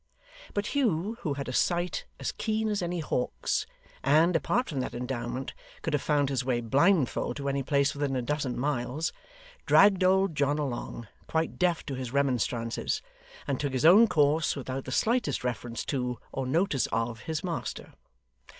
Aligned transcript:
But 0.55 0.73
Hugh, 0.73 1.17
who 1.21 1.35
had 1.35 1.47
a 1.47 1.53
sight 1.53 2.05
as 2.19 2.31
keen 2.31 2.69
as 2.69 2.81
any 2.81 3.01
hawk's, 3.01 3.67
and, 4.03 4.35
apart 4.35 4.67
from 4.69 4.79
that 4.79 4.95
endowment, 4.95 5.53
could 5.83 5.93
have 5.93 6.01
found 6.01 6.29
his 6.29 6.43
way 6.43 6.59
blindfold 6.59 7.35
to 7.37 7.47
any 7.47 7.61
place 7.61 7.93
within 7.93 8.15
a 8.15 8.21
dozen 8.23 8.57
miles, 8.57 9.13
dragged 9.67 10.03
old 10.03 10.33
John 10.33 10.57
along, 10.57 11.07
quite 11.27 11.59
deaf 11.59 11.85
to 11.85 11.93
his 11.93 12.11
remonstrances, 12.13 13.03
and 13.45 13.59
took 13.59 13.73
his 13.73 13.85
own 13.85 14.07
course 14.07 14.55
without 14.55 14.85
the 14.85 14.91
slightest 14.91 15.43
reference 15.43 15.85
to, 15.85 16.17
or 16.31 16.47
notice 16.47 16.87
of, 16.87 17.19
his 17.19 17.43
master. 17.43 17.93